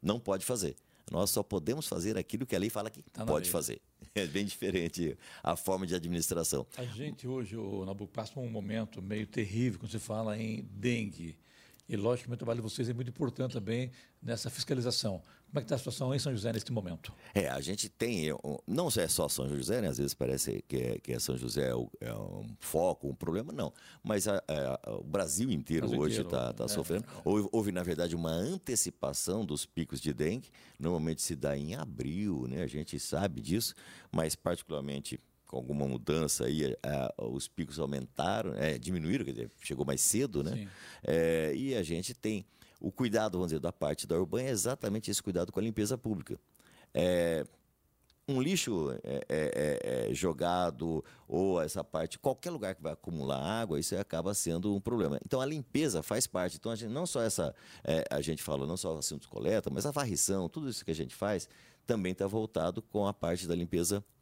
[0.00, 0.76] não pode fazer.
[1.10, 3.80] Nós só podemos fazer aquilo que a lei fala que tá pode fazer.
[4.12, 6.66] É bem diferente a forma de administração.
[6.76, 7.54] A gente hoje,
[7.86, 11.36] Nabucco, passa um momento meio terrível quando se fala em dengue.
[11.90, 13.90] E, logicamente, o trabalho de vocês é muito importante também
[14.22, 15.20] nessa fiscalização.
[15.50, 17.12] Como é que está a situação em São José neste momento?
[17.34, 18.28] É, a gente tem,
[18.64, 19.88] não é só São José, né?
[19.88, 23.52] às vezes parece que, é, que é São José é, é um foco, um problema,
[23.52, 23.72] não.
[24.04, 27.04] Mas a, a, o Brasil inteiro Brasil hoje está tá é, sofrendo.
[27.04, 27.22] É.
[27.24, 30.48] Houve, houve, na verdade, uma antecipação dos picos de dengue.
[30.78, 32.62] Normalmente se dá em abril, né?
[32.62, 33.74] a gente sabe disso,
[34.12, 35.18] mas particularmente
[35.50, 40.44] com alguma mudança aí, é, os picos aumentaram, é, diminuíram, quer dizer, chegou mais cedo,
[40.44, 40.68] né?
[41.02, 42.46] É, e a gente tem
[42.80, 45.98] o cuidado, vamos dizer, da parte da Urban é exatamente esse cuidado com a limpeza
[45.98, 46.38] pública.
[46.94, 47.44] É,
[48.28, 53.80] um lixo é, é, é, jogado ou essa parte, qualquer lugar que vai acumular água,
[53.80, 55.18] isso acaba sendo um problema.
[55.26, 56.58] Então a limpeza faz parte.
[56.58, 57.52] Então a gente não só essa,
[58.08, 61.12] a gente fala não só assuntos coleta, mas a varrição, tudo isso que a gente
[61.12, 61.48] faz
[61.84, 64.19] também está voltado com a parte da limpeza pública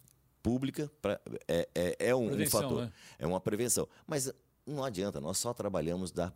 [1.00, 2.82] pra, é, é, é um, um, fator.
[2.82, 2.92] Né?
[3.18, 3.88] É uma prevenção.
[4.06, 4.32] Mas
[4.66, 6.32] não adianta, nós só trabalhamos da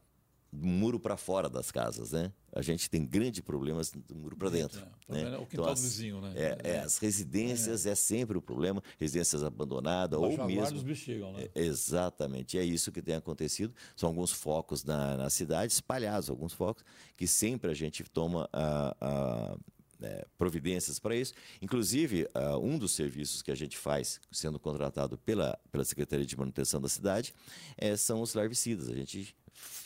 [0.53, 2.31] muro para fora das casas, né?
[2.55, 4.87] A gente tem grandes problemas do muro para dentro.
[5.09, 5.35] É, né?
[5.35, 6.33] É o então, as, vizinho, né?
[6.37, 7.93] É, é, as residências é.
[7.93, 7.95] é.
[7.95, 10.77] sempre o problema, residências abandonadas ou mesmo.
[10.77, 11.49] Os bichos chegam, né?
[11.55, 13.75] É, exatamente, é isso que tem acontecido.
[13.97, 16.85] São alguns focos na, na cidade, espalhados, alguns focos,
[17.17, 19.57] que sempre a gente toma a, a
[20.03, 21.35] é, providências para isso.
[21.61, 26.37] Inclusive, uh, um dos serviços que a gente faz, sendo contratado pela, pela Secretaria de
[26.37, 27.35] Manutenção da cidade,
[27.77, 28.89] é, são os larvicidas.
[28.89, 29.35] A gente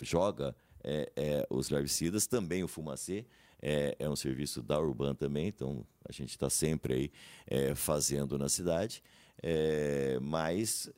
[0.02, 3.26] joga é, é, os larvicidas, também o fumacê.
[3.60, 7.12] É, é, um serviço da Urban também, então a gente está sempre aí
[7.46, 9.02] é, fazendo na cidade,
[10.20, 10.90] mas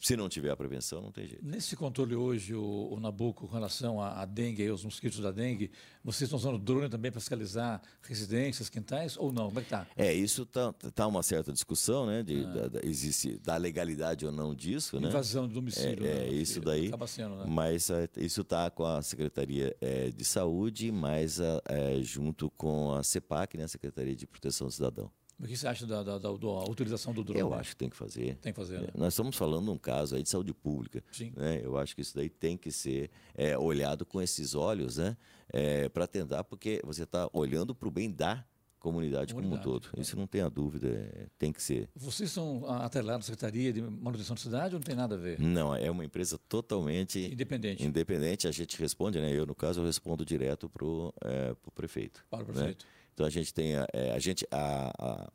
[0.00, 1.44] se não tiver a prevenção, não tem jeito.
[1.44, 5.70] Nesse controle hoje, o, o Nabucco, com relação à, dengue, aos mosquitos da dengue,
[6.04, 9.48] vocês estão usando drone também para fiscalizar residências, quintais ou não?
[9.48, 9.86] Como é que está?
[9.96, 12.22] É, isso está tá uma certa discussão, né?
[12.22, 12.46] De, ah.
[12.46, 15.08] da, da, existe da legalidade ou não disso, né?
[15.08, 16.06] Invasão de domicílio.
[16.06, 16.28] É, né?
[16.28, 16.88] é isso daí.
[16.88, 17.44] Acaba sendo, né?
[17.48, 23.02] Mas é, isso está com a Secretaria é, de Saúde, mas é, junto com a
[23.02, 23.64] CEPAC, né?
[23.64, 25.10] A Secretaria de Proteção do Cidadão.
[25.40, 27.40] O que você acha da, da, da, da utilização do drone?
[27.40, 28.36] Eu acho que tem que fazer.
[28.36, 28.88] Tem que fazer, né?
[28.94, 31.02] Nós estamos falando de um caso aí de saúde pública.
[31.12, 31.32] Sim.
[31.36, 31.60] Né?
[31.62, 35.16] Eu acho que isso daí tem que ser é, olhado com esses olhos, né?
[35.50, 38.44] É, para tentar, porque você está olhando para o bem da
[38.78, 39.88] comunidade, comunidade como um todo.
[39.96, 40.00] É.
[40.00, 41.88] Isso não tem a dúvida, é, tem que ser.
[41.94, 45.38] Vocês são atrelados à Secretaria de Manutenção da Cidade ou não tem nada a ver?
[45.40, 47.84] Não, é uma empresa totalmente independente.
[47.84, 49.32] Independente, a gente responde, né?
[49.32, 52.24] Eu, no caso, eu respondo direto para o é, prefeito.
[52.30, 52.84] Para o prefeito.
[52.84, 52.98] Né?
[53.18, 55.30] Então a gente tem a, é, a gente a, a,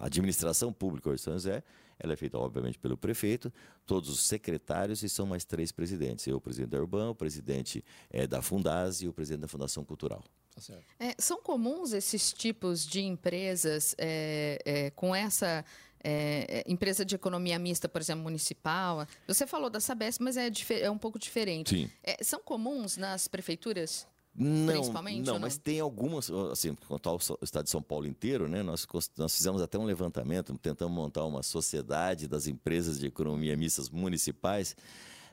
[0.00, 1.60] a, administração pública de São José,
[1.98, 3.52] ela é feita obviamente pelo prefeito,
[3.84, 6.24] todos os secretários e são mais três presidentes.
[6.28, 9.84] Eu, o presidente da Urbana, o presidente é, da Fundase e o presidente da Fundação
[9.84, 10.22] Cultural.
[10.54, 15.64] Tá é, são comuns esses tipos de empresas é, é, com essa
[16.04, 19.04] é, é, empresa de economia mista, por exemplo, municipal.
[19.26, 20.48] Você falou da Sabesp, mas é,
[20.80, 21.74] é um pouco diferente.
[21.74, 21.90] Sim.
[22.04, 24.06] É, são comuns nas prefeituras?
[24.38, 28.48] Não, principalmente, não, não, mas tem algumas, assim, quanto ao estado de São Paulo inteiro,
[28.48, 28.62] né?
[28.62, 28.86] Nós,
[29.16, 34.76] nós fizemos até um levantamento, tentamos montar uma sociedade das empresas de economia mistas municipais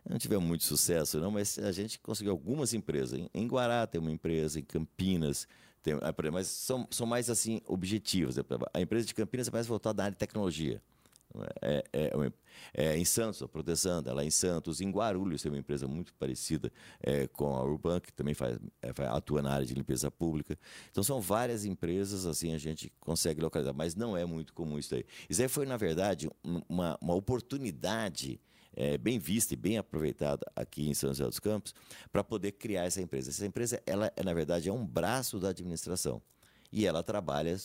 [0.08, 3.20] não tivemos muito sucesso, não, mas a gente conseguiu algumas empresas.
[3.34, 5.48] Em Guará tem uma empresa, em Campinas,
[5.82, 5.96] tem,
[6.32, 8.36] mas são, são mais assim objetivos.
[8.74, 10.82] A empresa de Campinas é mais voltada à área de tecnologia.
[11.62, 12.32] É, é, é,
[12.74, 16.72] é, em Santos, a Protesanda, lá em Santos, em Guarulhos tem uma empresa muito parecida
[17.02, 20.58] é, com a Urban, que também faz, é, atua na área de limpeza pública.
[20.90, 24.96] Então são várias empresas, assim a gente consegue localizar, mas não é muito comum isso
[24.96, 25.06] aí.
[25.30, 26.30] Isso aí foi, na verdade,
[26.68, 28.40] uma, uma oportunidade
[28.76, 31.74] é, bem vista e bem aproveitada aqui em São José dos Campos
[32.12, 33.30] para poder criar essa empresa.
[33.30, 36.22] Essa empresa, ela, na verdade, é um braço da administração
[36.72, 37.56] e ela trabalha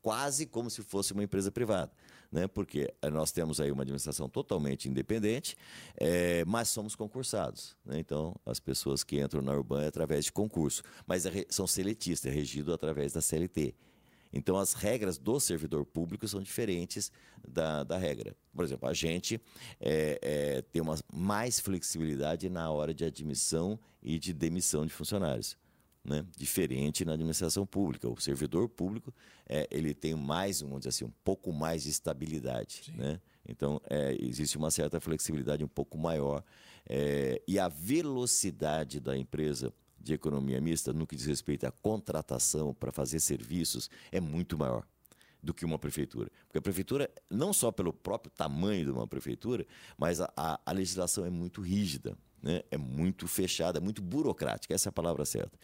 [0.00, 1.92] quase como se fosse uma empresa privada,
[2.30, 2.46] né?
[2.46, 5.56] Porque nós temos aí uma administração totalmente independente,
[5.96, 7.98] é, mas somos concursados, né?
[7.98, 12.30] Então as pessoas que entram na Urban é através de concurso, mas é, são seletistas,
[12.30, 13.74] é regido através da CLT.
[14.32, 17.10] Então, as regras do servidor público são diferentes
[17.46, 18.36] da, da regra.
[18.54, 19.40] Por exemplo, a gente
[19.80, 25.56] é, é, tem uma mais flexibilidade na hora de admissão e de demissão de funcionários.
[26.02, 26.24] Né?
[26.36, 28.08] Diferente na administração pública.
[28.08, 29.12] O servidor público
[29.46, 32.92] é, ele tem mais, vamos dizer assim, um pouco mais de estabilidade.
[32.96, 33.20] Né?
[33.46, 36.42] Então, é, existe uma certa flexibilidade um pouco maior.
[36.88, 42.72] É, e a velocidade da empresa de economia mista, no que diz respeito à contratação
[42.72, 44.86] para fazer serviços, é muito maior
[45.42, 46.30] do que uma prefeitura.
[46.46, 49.66] Porque a prefeitura, não só pelo próprio tamanho de uma prefeitura,
[49.98, 54.74] mas a, a, a legislação é muito rígida né, é muito fechada, é muito burocrática,
[54.74, 55.58] essa é a palavra certa.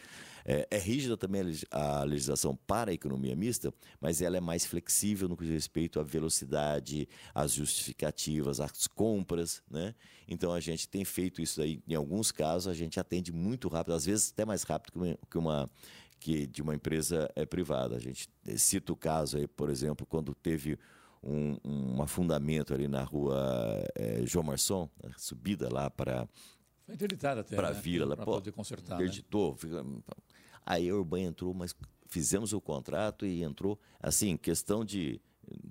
[0.49, 5.29] É, é, rígida também a legislação para a economia mista, mas ela é mais flexível
[5.29, 9.61] no que diz respeito à velocidade, às justificativas, às compras.
[9.69, 9.93] Né?
[10.29, 13.95] Então a gente tem feito isso aí, em alguns casos a gente atende muito rápido,
[13.95, 15.71] às vezes até mais rápido que uma, que uma
[16.19, 17.97] que de uma empresa é, privada.
[17.97, 20.79] A gente cita o caso aí, por exemplo, quando teve
[21.23, 23.37] um, um afundamento ali na rua
[23.95, 26.29] é, João Marçom, subida lá para
[26.87, 27.57] foi interditada até.
[27.57, 27.81] Para né?
[27.81, 28.95] Vila, para poder consertar.
[28.95, 29.59] Interditou.
[29.65, 29.83] Né?
[30.65, 31.75] Aí a Urban entrou, mas
[32.07, 35.21] fizemos o contrato e entrou, assim, questão de.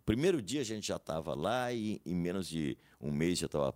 [0.05, 3.73] Primeiro dia a gente já estava lá e em menos de um mês já estava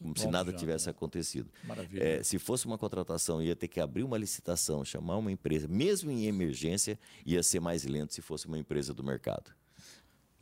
[0.00, 0.90] como se nada já, tivesse né?
[0.90, 1.50] acontecido.
[1.64, 2.02] Maravilha.
[2.02, 6.10] É, se fosse uma contratação, ia ter que abrir uma licitação, chamar uma empresa, mesmo
[6.10, 9.52] em emergência, ia ser mais lento se fosse uma empresa do mercado.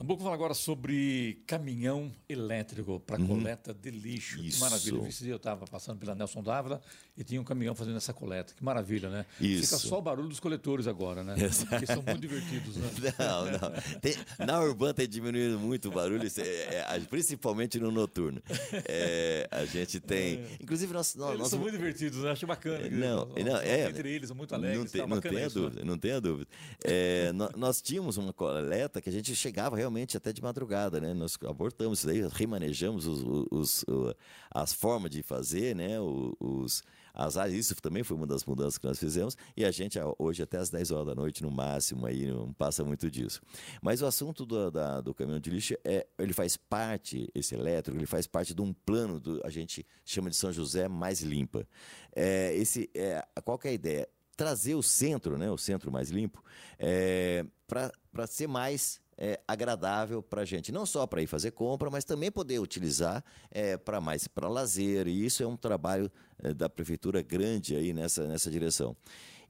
[0.03, 3.27] Vamos falar agora sobre caminhão elétrico para uhum.
[3.27, 4.41] coleta de lixo.
[4.41, 4.57] Isso.
[4.57, 5.09] Que maravilha.
[5.09, 6.81] Esse dia eu estava passando pela Nelson Dávila
[7.19, 8.55] e tinha um caminhão fazendo essa coleta.
[8.55, 9.27] Que maravilha, né?
[9.39, 9.65] Isso.
[9.65, 11.35] Fica só o barulho dos coletores agora, né?
[11.39, 11.79] Exato.
[11.79, 12.89] Que são muito divertidos, né?
[13.19, 14.01] Não, não.
[14.01, 18.43] Tem, na Urbana tem diminuído muito o barulho, é, é, principalmente no noturno.
[18.87, 20.37] É, a gente tem.
[20.37, 20.57] É.
[20.63, 21.15] Inclusive, nós.
[21.15, 21.51] nós eles nós...
[21.51, 22.31] são muito divertidos, né?
[22.31, 22.89] Acho bacana.
[22.89, 23.89] Não, não, é.
[23.89, 24.79] Entre eles, são muito alegres.
[24.79, 25.99] Não tem, tá não tem a isso, dúvida, né?
[26.03, 26.49] não a dúvida.
[26.83, 31.15] É, nós, nós tínhamos uma coleta que a gente chegava realmente até de madrugada né?
[31.15, 34.15] Nós abortamos isso daí, remanejamos os, os, os,
[34.51, 35.99] as formas de fazer, né?
[36.01, 36.83] Os,
[37.13, 40.43] as áreas, isso também foi uma das mudanças que nós fizemos, e a gente hoje
[40.43, 43.41] até às 10 horas da noite, no máximo, aí não passa muito disso.
[43.83, 47.99] Mas o assunto do, da, do caminhão de lixo, é, ele faz parte, esse elétrico,
[47.99, 51.67] ele faz parte de um plano, do, a gente chama de São José mais limpa.
[52.15, 54.09] É, esse, é, qual que é a ideia?
[54.37, 56.43] Trazer o centro, né, o centro mais limpo,
[56.79, 61.91] é, para ser mais é, agradável para a gente, não só para ir fazer compra,
[61.91, 65.07] mas também poder utilizar é, para mais para lazer.
[65.07, 66.11] E isso é um trabalho
[66.43, 68.97] é, da prefeitura grande aí nessa, nessa direção.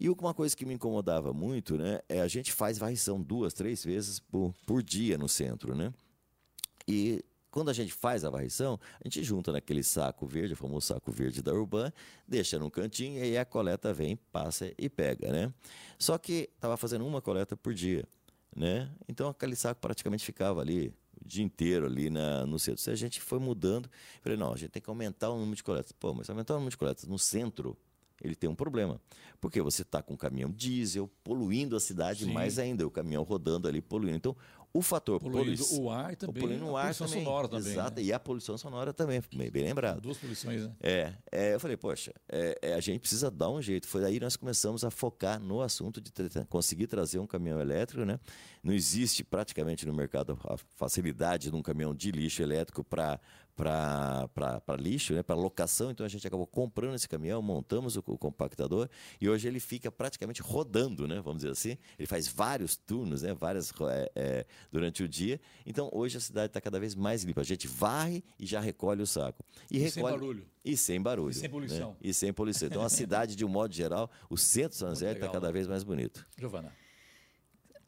[0.01, 3.85] E uma coisa que me incomodava muito, né, é a gente faz varrição duas, três
[3.85, 5.93] vezes por, por dia no centro, né?
[6.89, 10.87] E quando a gente faz a varrição, a gente junta naquele saco verde, o famoso
[10.87, 11.93] saco verde da Urban,
[12.27, 15.53] deixa num cantinho e aí a coleta vem, passa e pega, né?
[15.99, 18.09] Só que estava fazendo uma coleta por dia.
[18.55, 18.91] Né?
[19.09, 22.81] Então aquele saco praticamente ficava ali o dia inteiro ali na, no centro.
[22.81, 23.89] Se a gente foi mudando,
[24.23, 25.93] falei, não, a gente tem que aumentar o número de coletas.
[25.93, 27.77] Pô, mas aumentar o número de coletas no centro,
[28.23, 29.01] ele tem um problema.
[29.41, 32.33] Porque você está com um caminhão diesel poluindo a cidade Sim.
[32.33, 34.17] mais ainda, o caminhão rodando ali poluindo.
[34.17, 34.37] Então,
[34.73, 37.25] o fator poluição- o ar também, poluindo o ar poluição também.
[37.25, 38.03] sonora também, Exato, né?
[38.07, 40.01] e a poluição sonora também, bem, bem lembrado.
[40.01, 40.73] Duas poluições, né?
[40.81, 43.89] É, é, eu falei, poxa, é, é, a gente precisa dar um jeito.
[43.89, 46.13] Foi aí nós começamos a focar no assunto de
[46.49, 48.21] conseguir trazer um caminhão elétrico, né?
[48.63, 53.19] Não existe praticamente no mercado a facilidade de um caminhão de lixo elétrico para
[53.57, 55.91] para lixo, né, para locação.
[55.91, 58.89] Então a gente acabou comprando esse caminhão, montamos o, o compactador
[59.21, 61.77] e hoje ele fica praticamente rodando, né, vamos dizer assim.
[61.99, 65.41] Ele faz vários turnos, né, várias é, é, durante o dia.
[65.67, 67.41] Então hoje a cidade está cada vez mais limpa.
[67.41, 69.45] A gente varre e já recolhe o saco.
[69.71, 70.47] E sem barulho.
[70.65, 71.31] E sem barulho.
[71.31, 71.91] E sem poluição.
[71.91, 71.97] né?
[72.03, 72.69] E sem poluição.
[72.69, 75.53] Então a cidade, de um modo geral, o centro de São José está cada né?
[75.53, 76.27] vez mais bonito.
[76.39, 76.73] Giovana.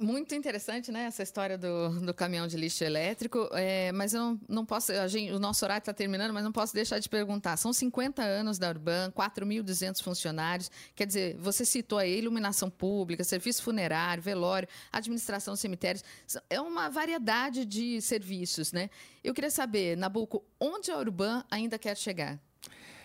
[0.03, 3.49] Muito interessante, né, essa história do, do caminhão de lixo elétrico.
[3.53, 4.93] É, mas eu não, não posso.
[5.09, 7.57] Gente, o nosso horário está terminando, mas não posso deixar de perguntar.
[7.57, 10.73] São 50 anos da Urban, 4.200 funcionários.
[10.97, 16.03] Quer dizer, você citou aí iluminação pública, serviço funerário, velório, administração de cemitérios.
[16.51, 18.91] É uma variedade de serviços, né?
[19.23, 22.41] Eu queria saber, Nabuco, onde a Urban ainda quer chegar?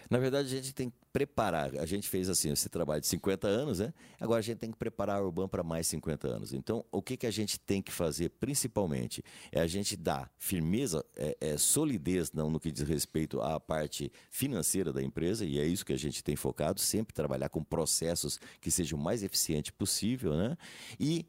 [0.09, 1.75] Na verdade, a gente tem preparar.
[1.79, 3.91] A gente fez assim, esse trabalho de 50 anos, né?
[4.19, 6.53] Agora a gente tem que preparar a Urban para mais 50 anos.
[6.53, 11.03] Então, o que, que a gente tem que fazer principalmente é a gente dar firmeza,
[11.15, 15.65] é, é, solidez não, no que diz respeito à parte financeira da empresa, e é
[15.65, 19.73] isso que a gente tem focado, sempre trabalhar com processos que sejam o mais eficiente
[19.73, 20.55] possível, né?
[20.99, 21.25] E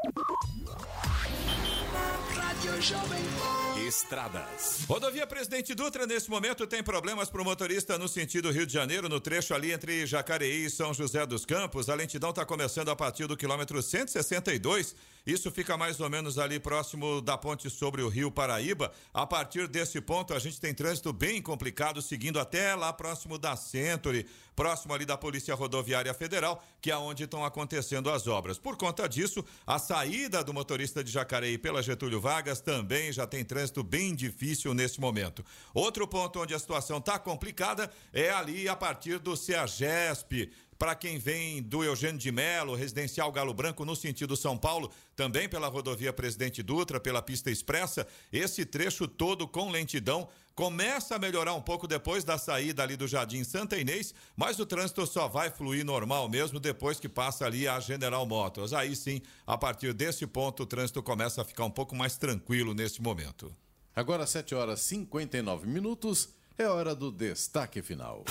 [3.85, 4.85] Estradas.
[4.87, 9.09] Rodovia Presidente Dutra, nesse momento, tem problemas para o motorista no sentido Rio de Janeiro,
[9.09, 11.89] no trecho ali entre Jacareí e São José dos Campos.
[11.89, 14.95] A lentidão está começando a partir do quilômetro 162.
[15.25, 18.91] Isso fica mais ou menos ali próximo da ponte sobre o Rio Paraíba.
[19.13, 23.55] A partir desse ponto, a gente tem trânsito bem complicado, seguindo até lá próximo da
[23.55, 28.57] Century, próximo ali da Polícia Rodoviária Federal, que é onde estão acontecendo as obras.
[28.57, 33.43] Por conta disso, a saída do motorista de Jacareí pela Getúlio Vargas também já tem
[33.43, 35.43] trânsito bem difícil nesse momento.
[35.73, 40.51] Outro ponto onde a situação está complicada é ali a partir do CEAGESP.
[40.83, 45.47] Para quem vem do Eugênio de Melo, residencial Galo Branco, no sentido São Paulo, também
[45.47, 51.53] pela rodovia Presidente Dutra, pela pista expressa, esse trecho todo com lentidão começa a melhorar
[51.53, 55.49] um pouco depois da saída ali do Jardim Santa Inês, mas o trânsito só vai
[55.49, 58.73] fluir normal mesmo depois que passa ali a General Motors.
[58.73, 62.73] Aí sim, a partir desse ponto, o trânsito começa a ficar um pouco mais tranquilo
[62.73, 63.55] nesse momento.
[63.95, 66.27] Agora, 7 horas e 59 minutos,
[66.57, 68.25] é hora do destaque final.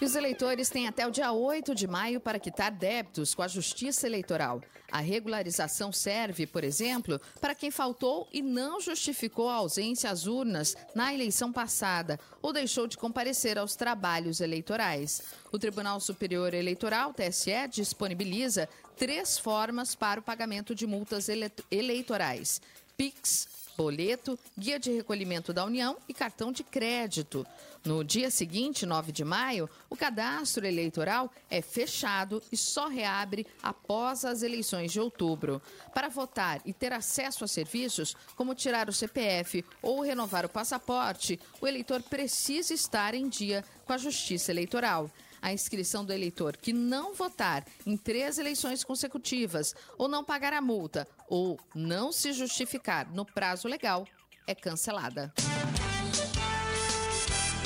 [0.00, 3.48] E os eleitores têm até o dia 8 de maio para quitar débitos com a
[3.48, 4.62] Justiça Eleitoral.
[4.90, 10.74] A regularização serve, por exemplo, para quem faltou e não justificou a ausência às urnas
[10.94, 15.20] na eleição passada ou deixou de comparecer aos trabalhos eleitorais.
[15.52, 22.62] O Tribunal Superior Eleitoral, TSE, disponibiliza três formas para o pagamento de multas ele eleitorais:
[22.96, 23.49] PIX,
[23.80, 27.46] boleto, guia de recolhimento da União e cartão de crédito.
[27.82, 34.26] No dia seguinte, 9 de maio, o cadastro eleitoral é fechado e só reabre após
[34.26, 35.62] as eleições de outubro.
[35.94, 41.40] Para votar e ter acesso a serviços, como tirar o CPF ou renovar o passaporte,
[41.58, 45.10] o eleitor precisa estar em dia com a Justiça Eleitoral.
[45.42, 50.60] A inscrição do eleitor que não votar em três eleições consecutivas ou não pagar a
[50.60, 54.06] multa ou não se justificar no prazo legal
[54.46, 55.32] é cancelada.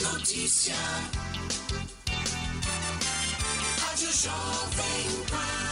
[0.03, 0.75] Notícia.
[3.81, 5.65] Rádio Jovem Pan.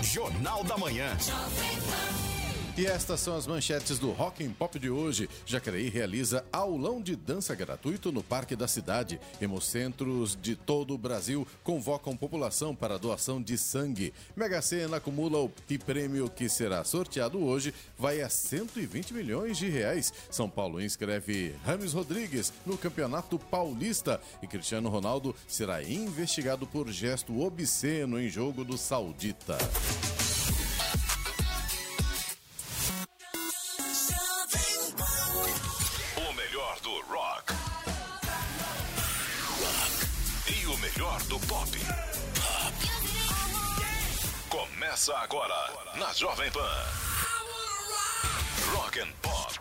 [0.02, 1.16] Jornal da Manhã.
[2.74, 5.28] E estas são as manchetes do Rock and Pop de hoje.
[5.44, 9.20] Jacareí realiza aulão de dança gratuito no Parque da Cidade.
[9.42, 14.14] Hemocentros de todo o Brasil convocam população para doação de sangue.
[14.34, 15.52] Mega Sena acumula o
[15.84, 20.10] prêmio que será sorteado hoje vai a 120 milhões de reais.
[20.30, 27.38] São Paulo inscreve Rames Rodrigues no Campeonato Paulista e Cristiano Ronaldo será investigado por gesto
[27.38, 29.58] obsceno em jogo do Saudita.
[41.02, 41.68] Melhor do pop.
[44.48, 45.52] Começa agora
[45.96, 46.84] na Jovem Pan.
[48.72, 49.58] Rock and Pop.